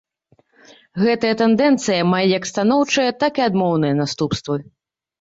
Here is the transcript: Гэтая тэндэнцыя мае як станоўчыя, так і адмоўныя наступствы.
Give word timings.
Гэтая 1.03 1.33
тэндэнцыя 1.43 2.09
мае 2.15 2.23
як 2.37 2.51
станоўчыя, 2.53 3.09
так 3.23 3.33
і 3.45 3.49
адмоўныя 3.49 4.03
наступствы. 4.05 4.55